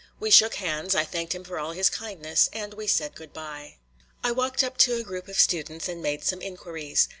[0.19, 3.75] We shook hands, I thanked him for all his kindness, and we said good by.
[4.23, 7.07] I walked up to a group of students and made some inquiries.